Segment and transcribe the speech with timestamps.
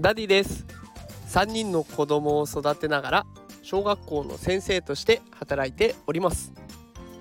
[0.00, 0.64] ダディです。
[1.28, 3.26] 3人の子供を育てながら
[3.62, 6.54] 小学校の先生として働いております。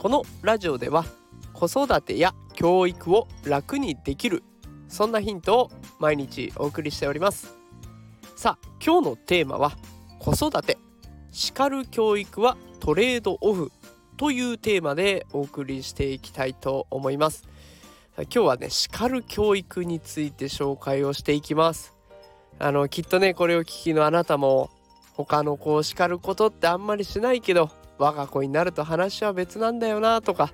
[0.00, 1.04] このラジオでは
[1.52, 4.42] 子育てや教育を楽にできる
[4.88, 7.54] そんなヒントを毎日お送りしております。
[8.34, 9.72] さあ今日のテーマは
[10.18, 10.76] 子育て
[11.30, 13.70] 叱る教育はトレードオフ
[14.16, 17.44] というテーマでお送りしていきたいと思います。
[18.16, 21.93] 今日はね叱る教育について紹介をしていきます。
[22.58, 24.70] あのきっとねこれを聞きのあなたも
[25.14, 30.52] 他の子を叱ることってあんまりしないけど我が子になると話は別なんだよなとか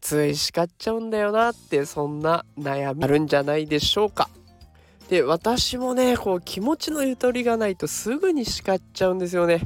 [0.00, 4.28] つい叱っちゃうんだよなってそんな悩みあるんじゃないでしょうか。
[5.08, 9.60] で私もねこう気持ちのゆとりがないとすぐに叱っちゃうんですよね。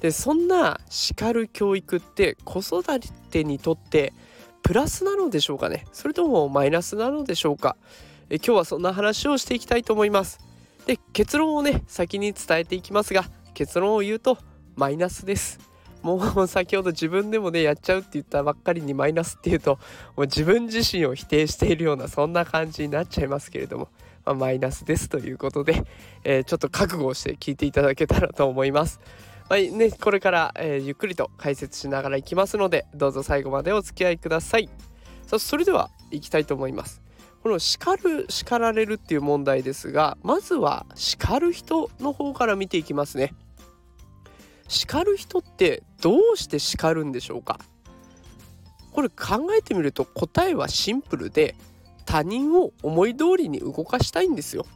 [0.00, 2.82] でそんな叱る教育って子育
[3.30, 4.12] てにとって
[4.62, 7.76] プラスなのでしょうかねそれともマイナスなのでしょうか
[8.30, 10.49] え今日はそんな話をしていきたいと思います。
[10.86, 14.38] で結論をね先に伝えていきますが結論を言うと
[14.76, 15.70] マイナスです
[16.02, 19.78] もう先ほど自分でもねやっちゃうって言ったばっかりにマイナスっていうと
[20.16, 23.88] もう自分自身を否定しているようなそんな感じになっちゃいますけれども、
[24.24, 25.84] まあ、マイナスですということで、
[26.24, 29.00] えー、ちょっと覚悟をして聞いていただけたらと思います。
[29.50, 34.70] まあね、これから、えー、ゆっくりと解説しながらいきますのでどうぞ最後までお付き合いください。
[35.26, 37.02] さあそれでは行きたいと思います。
[37.42, 43.34] この叱る叱られるっていう問題ですがまずは叱る人の方から見ていきますね
[44.68, 47.58] 叱る人ってどうして叱るんでしょうか？
[48.92, 51.54] これ考えてみると答えはシンプルで
[52.04, 54.66] 他人を思い通りに動かしたいんですよ。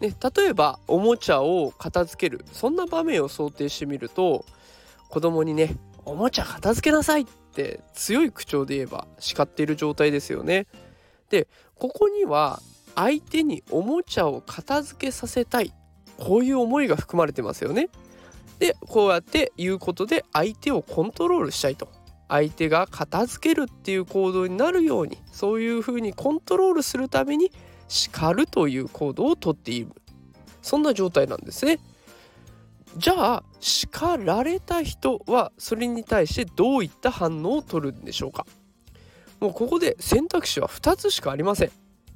[0.00, 4.44] ね、例えばおもちゃを片付けるそんな場面を想定してみると
[5.08, 10.68] 子供にね「おもちゃ片付けなさい!」って強い口調で言えば叱っている状態ですよね。
[11.30, 12.60] でここには
[12.94, 15.72] 相手におもちゃを片付けさせたい
[16.16, 17.88] こういう思いが含まれてますよね。
[18.58, 21.88] でこうやって言うことで相手をコントロールしたいと
[22.28, 27.52] 相手が片付けるっていう行動になるようにそういうふうにコントロールするために
[27.86, 29.88] 叱るという行動をとっている
[30.60, 31.78] そんな状態なんですね。
[32.96, 38.46] じゃあ叱られた人はそれに対してどういった反応を取るんでしょうか
[39.40, 41.70] もうここで選択肢は2つしかありません。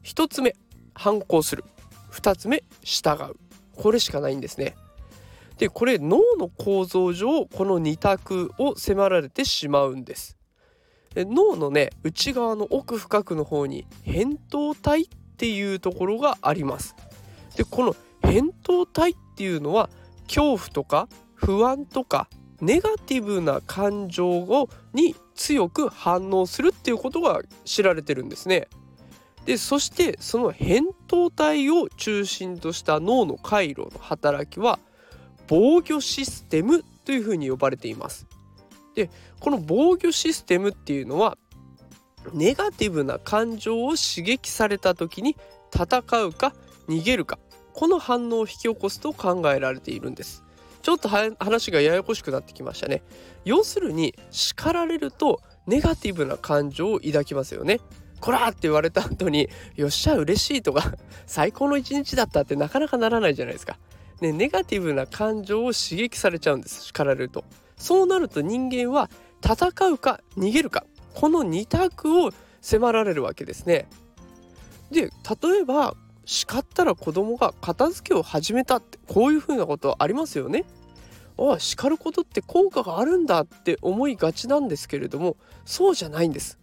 [0.05, 0.57] 1つ目
[0.95, 1.65] 反抗する。
[2.13, 3.37] 2つ目従う。
[3.77, 4.75] これしかないんですね。
[5.59, 10.37] でこれ脳の構造上この2択を迫られてしまうんです。
[11.15, 16.97] 脳のね内側の奥深くの方に扁桃体っていうところがあります。
[17.57, 19.91] でこの扁桃体っていうのは
[20.27, 22.29] 恐怖とか不安とか
[22.61, 28.69] ネガティブな感情をに強く反応するっていうことが知られてるんですね。
[29.45, 34.79] でそしてその扁桃体を中心とした脳の回路の働きは
[35.49, 38.27] 防御システムというふうに呼ばれています。
[38.95, 39.11] で
[39.41, 41.37] この防御システムっていうのは
[42.33, 45.37] ネガティブな感情を刺激された時に
[45.75, 46.55] 戦うか
[46.89, 47.39] 逃げるか
[47.73, 50.45] この反応を引き起こすと考えられているんです。
[50.83, 53.03] ちょっと話がややこしくなってきましたね。
[53.45, 57.81] 要するに叱られるとネガティブな感情を抱きますよね。
[58.21, 60.95] こらって言われた後によっしゃ嬉しいとか
[61.27, 63.79] 最高の一日だったってなかなかならないじゃないですか。
[64.21, 67.45] ね、ネガティブな感情を刺激されちゃうんです叱られると。
[67.77, 69.11] そうなると人間は
[69.45, 73.89] 戦うか逃げるかこの2択を迫られるわけですね。
[74.93, 75.11] で
[75.43, 75.97] 例えば
[76.33, 80.65] 叱ったら子供が片付けを始めたってこういうふうなことありますよね。
[81.39, 86.59] ああ叱ることって効果があるんだって思いがちなんですけれどもそうじゃないんです。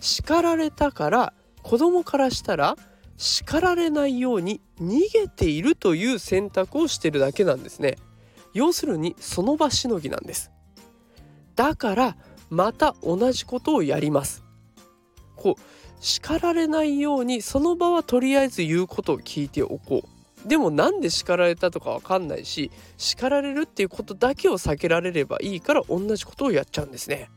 [0.00, 2.76] 叱られたから子供からしたら
[3.16, 7.96] 叱られないように逃げているという選択をしてるだけなんですね。
[8.54, 10.52] 要するにその場しのぎなんです。
[11.56, 12.16] だから
[12.50, 14.44] また同じことをやります。
[15.34, 15.62] こう
[16.00, 20.48] 叱られないようにその場はとりあえず言うことを聞いておこう。
[20.48, 27.28] でもなんで叱られたとかわかんないし叱られるっていうことだけを避けられればいいから同じことをやっちゃうんですね。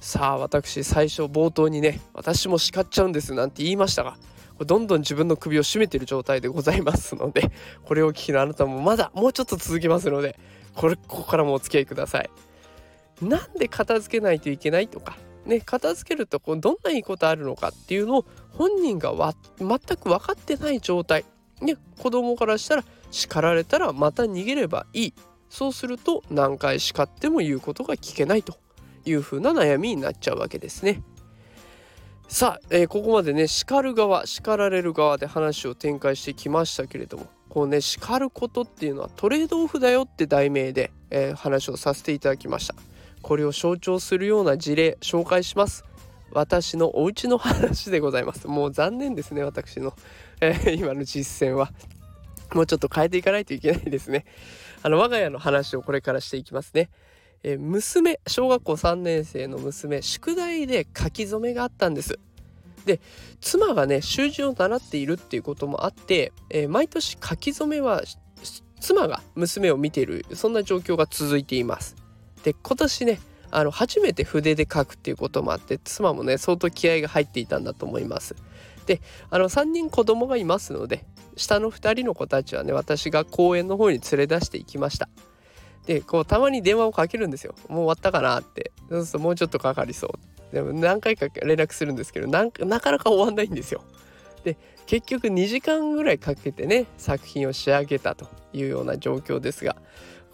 [0.00, 4.16] さあ私最初冒頭にね私も叱っちゃうんですなんて言いましたが
[4.64, 7.50] どんどん自分の首を絞めてる状態でございますので
[7.84, 10.38] これを聞きのあなたもまだもうちょっと続きますので
[10.74, 12.30] これここからもお付き合いください。
[13.20, 15.16] なんで片付けないといけないとか
[15.48, 21.24] ね、片付けるとこうどんないいことあるのかっていうのを本人がわ全く分かってない状態、
[21.62, 25.14] ね、子供からしたら叱られたらまた逃げればいい。
[25.48, 28.58] そうすると何回叱っても言うことが聞けないと
[29.06, 31.02] いうふうな悩みになっちゃうわけですね。
[32.28, 42.74] さあ、えー、ここまでね叱る側叱られる側で話を展開してきましたけれどもこうね叱ることっていうのはトレードオフだよって題名で、えー、話をさせていただきました。
[43.22, 45.84] これを象徴するような事例紹介します。
[46.30, 48.48] 私のお家の話でございます。
[48.48, 49.94] もう残念ですね私の、
[50.40, 51.72] えー、今の実践は。
[52.54, 54.24] もうちょっと変えていかないといけないですね。
[54.82, 56.90] あの我が家の話をこれからしていきますね。
[57.42, 62.18] えー、娘小学校3年生の娘宿題で書き初めがあったんです。
[62.84, 63.00] で
[63.40, 68.02] 妻がね習字を習っているっていうこともあって、えー、毎年書き初めは
[68.80, 71.96] 妻が娘を見ているそんな状況が続いています。
[72.44, 73.20] で今年ね
[73.50, 78.34] あの初めて筆で書くっていうこともあって妻もね相当気合が入っていたんだと思います。
[78.86, 79.00] で
[79.30, 81.04] あの3人子供がいますので
[81.36, 85.08] 下の2人の子たちはね私が公園の方に連れ出していきました。
[85.86, 87.54] でこうたまに電話をかけるんですよ。
[87.68, 90.06] もう終わったかなってそうするともうちょっとかかりそ
[90.52, 93.82] うでも何回か連絡するんですけどなかなか終わんないんですよ。
[94.44, 94.56] で
[94.86, 99.76] 結局2時間ぐらいかけてね作品を仕上げたというような状況ですが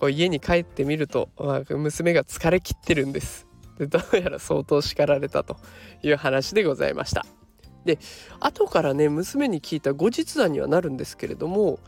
[0.04, 3.46] こう家に帰ってみると、まあ、娘が疲れきってるんです。
[3.78, 5.56] でどうやら相当叱られたと
[6.02, 7.24] いう話でございました。
[7.86, 7.98] で
[8.38, 11.78] 後からね娘に聞いた後日談にはなるんですけれども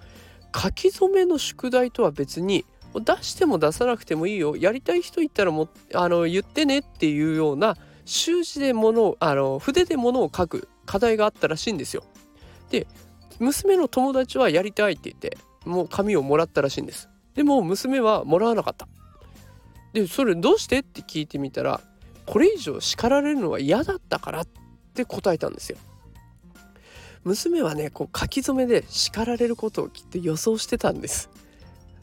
[0.55, 2.65] 書き初めの宿題とは別に
[2.95, 7.77] 出しても出さなくてもいいよやりたい人いたらもあの言ってねっていうような
[8.07, 12.03] 習字で物をあの筆で物を書く課題があったらしいんですよ。
[12.71, 12.87] で
[13.41, 15.37] 娘の友達はやりたいって言って
[15.67, 17.11] もう紙をもらったらしいんです。
[17.37, 18.89] でも娘はもらわなかった。
[19.93, 20.81] でそれどうして？
[20.81, 21.81] って聞いてみたら
[22.27, 24.49] これ以上叱られるのは嫌だったからっ
[24.95, 25.79] て答えたんですよ。
[27.25, 31.31] 娘はねこう書き初めで叱られることをきっと予想してたんです。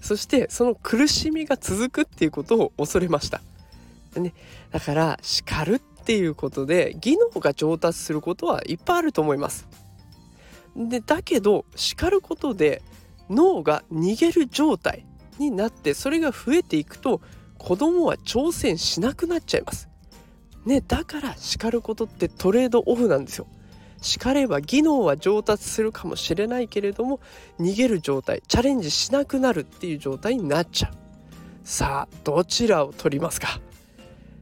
[0.01, 3.41] そしてその苦しみが続くっていうことを恐れました。
[4.15, 4.33] ね、
[4.71, 9.67] だから叱るっていうことで技能が上達することはいっぱいあると思います。
[10.75, 12.81] でだけど叱ることで
[13.29, 15.05] 脳が逃げる状態
[15.49, 17.21] になってそれが増えていくと
[17.57, 19.89] 子供は挑戦しなくなっちゃいます。
[20.65, 23.47] ね、だから叱ることってトレードオフなんですよ。
[24.01, 27.21] 叱れば技能は上達するかもしれないけれども
[27.59, 30.93] 逃げる状態チャレンジしなくなるっていう状態になっちゃう。
[31.63, 33.61] さあどちらを取りますか？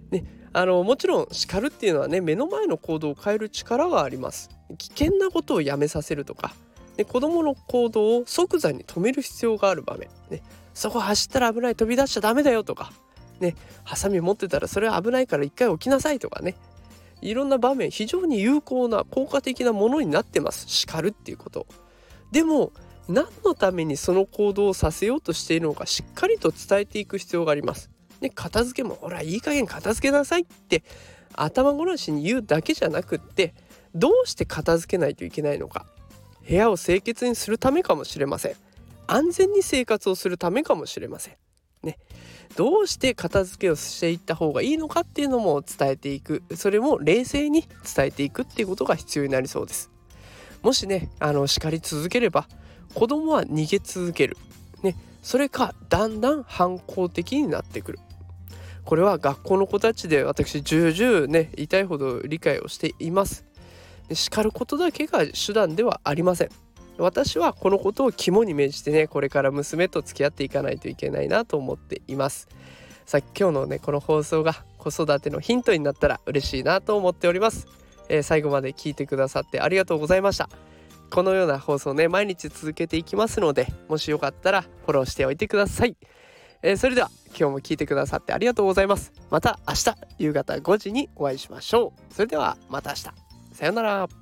[0.09, 4.50] ね、あのもちろん叱るっていうのはね目の前の行動を変える力はあります
[4.80, 6.56] 危険なことをやめさせるとか、
[6.98, 10.42] ね、子供の行動を即座に止める必要がある場面、ね、
[10.74, 12.92] そこ走ったら危ない飛び出しちゃダメだよとか。
[13.40, 16.56] ねハサミ持ってたらそれは危ないから一回起きなさいとかね。
[17.22, 20.68] いろんな場面非常に有効な効果的なものになってます。
[20.68, 21.68] 叱るっていうこと。
[22.32, 22.72] でも
[23.08, 27.90] 何のためにその行動をさせようとしているのかしっかりと伝えていく必要があります。
[28.22, 30.84] で片付けもほらいい加減片付けなさいって
[31.34, 33.54] 頭ごなしに言うだけじゃなくって
[33.96, 35.86] どうして片付けないといけないのか。
[36.48, 38.56] 部屋を清潔にするためかもしれません。
[39.12, 41.36] 安全に生活をするためかもしれません。
[41.84, 41.98] ね。
[42.56, 46.44] どうして片付けをしていった方がいいのかっていうのも伝えていく。
[46.56, 49.90] それも冷静に伝えていくっていうことが必要になりそうです。
[50.62, 52.48] もしねあの叱り続ければ
[52.94, 54.38] 子供は逃げ続ける。
[54.81, 54.96] ね。
[55.22, 58.00] それかだんだん反抗的になってくる。
[58.86, 63.46] これは学校の子たちで私重々ね痛いほど理解をしています。
[64.13, 66.50] 叱ることだけが手段ではありません。
[67.01, 72.48] 私はこのことを肝に銘じてねこれから娘と付き合っていかないといけないなと思っています。
[73.05, 77.67] さあ今日のねこの放送が子育てのヒントになったら嬉しいなと思っております、
[78.10, 80.50] えー、最後まで聞いてくださってありがとうございました。
[81.10, 85.98] このような放送ね毎日続けていきますのでもしよかったらフォローしておいてください。
[86.63, 89.12] えー、それでは今日も聞いてくださってありがとうございます。
[89.29, 92.13] また明日夕方5時にお会いしましょう。
[92.13, 93.03] それではまた明日。
[93.53, 94.21] さようなら。